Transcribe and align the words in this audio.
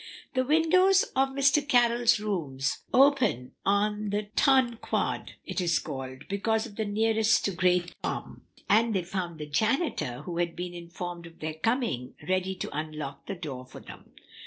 The 0.33 0.43
windows 0.43 1.03
of 1.15 1.29
Mr. 1.29 1.61
Carroll's 1.61 2.19
rooms 2.19 2.79
open 2.91 3.51
on 3.63 4.09
the 4.09 4.29
"Ton 4.35 4.77
Quad," 4.77 5.33
as 5.33 5.35
it 5.45 5.61
is 5.61 5.77
called, 5.77 6.27
because 6.27 6.65
of 6.65 6.75
the 6.75 6.85
nearness 6.85 7.39
to 7.41 7.51
Great 7.51 7.93
Tom, 8.01 8.41
and 8.67 8.95
they 8.95 9.03
found 9.03 9.37
the 9.39 9.45
janitor, 9.45 10.23
who 10.25 10.37
had 10.39 10.55
been 10.55 10.73
informed 10.73 11.27
of 11.27 11.37
their 11.37 11.53
coming, 11.53 12.15
ready 12.27 12.55
to 12.55 12.75
unlock 12.75 13.27
the 13.27 13.35
door 13.35 13.63
for 13.63 13.79
them. 13.79 14.13